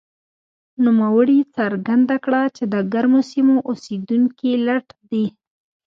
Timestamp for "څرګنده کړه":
1.55-2.41